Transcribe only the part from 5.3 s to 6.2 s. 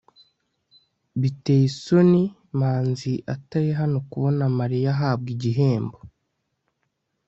igihembo